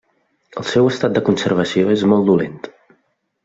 El 0.61 0.65
seu 0.69 0.89
estat 0.93 1.13
de 1.19 1.23
conservació 1.29 1.95
és 1.99 2.09
molt 2.13 2.29
dolent. 2.33 2.61